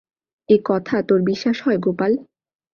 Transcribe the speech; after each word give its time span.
একথা 0.49 0.97
তোর 1.07 1.19
বিশ্বাস 1.21 1.57
হয় 1.65 1.79
গোপাল? 1.81 2.11